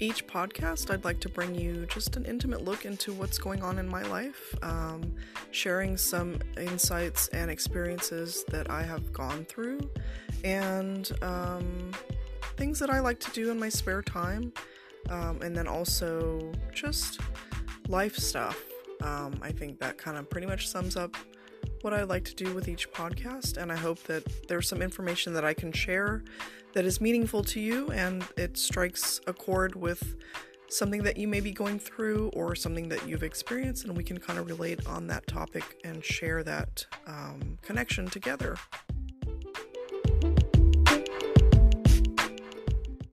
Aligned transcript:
each 0.00 0.26
podcast, 0.26 0.90
I'd 0.90 1.04
like 1.04 1.20
to 1.20 1.28
bring 1.28 1.54
you 1.54 1.86
just 1.86 2.16
an 2.16 2.24
intimate 2.24 2.64
look 2.64 2.86
into 2.86 3.12
what's 3.12 3.38
going 3.38 3.62
on 3.62 3.78
in 3.78 3.86
my 3.86 4.02
life, 4.02 4.54
um, 4.62 5.14
sharing 5.50 5.96
some 5.96 6.38
insights 6.56 7.28
and 7.28 7.50
experiences 7.50 8.44
that 8.48 8.70
I 8.70 8.82
have 8.82 9.12
gone 9.12 9.44
through, 9.44 9.78
and 10.42 11.10
um, 11.22 11.92
things 12.56 12.78
that 12.78 12.88
I 12.90 13.00
like 13.00 13.20
to 13.20 13.30
do 13.32 13.50
in 13.50 13.58
my 13.60 13.68
spare 13.68 14.02
time, 14.02 14.52
um, 15.10 15.42
and 15.42 15.54
then 15.54 15.68
also 15.68 16.50
just 16.74 17.20
life 17.88 18.16
stuff. 18.16 18.58
Um, 19.02 19.38
I 19.42 19.52
think 19.52 19.78
that 19.80 19.98
kind 19.98 20.16
of 20.16 20.28
pretty 20.30 20.46
much 20.46 20.68
sums 20.68 20.96
up 20.96 21.14
what 21.82 21.94
I 21.94 22.02
like 22.02 22.24
to 22.26 22.34
do 22.34 22.54
with 22.54 22.68
each 22.68 22.90
podcast, 22.92 23.56
and 23.56 23.72
I 23.72 23.76
hope 23.76 24.02
that 24.04 24.48
there's 24.48 24.68
some 24.68 24.82
information 24.82 25.32
that 25.34 25.44
I 25.44 25.54
can 25.54 25.72
share 25.72 26.22
that 26.74 26.84
is 26.84 27.00
meaningful 27.00 27.42
to 27.44 27.60
you 27.60 27.90
and 27.90 28.24
it 28.36 28.56
strikes 28.56 29.20
a 29.26 29.32
chord 29.32 29.74
with 29.74 30.16
something 30.68 31.02
that 31.02 31.16
you 31.16 31.26
may 31.26 31.40
be 31.40 31.50
going 31.50 31.78
through 31.78 32.30
or 32.34 32.54
something 32.54 32.88
that 32.88 33.08
you've 33.08 33.22
experienced, 33.22 33.84
and 33.84 33.96
we 33.96 34.04
can 34.04 34.18
kind 34.18 34.38
of 34.38 34.46
relate 34.46 34.86
on 34.86 35.06
that 35.08 35.26
topic 35.26 35.80
and 35.84 36.04
share 36.04 36.42
that 36.44 36.86
um, 37.06 37.58
connection 37.62 38.06
together. 38.06 38.56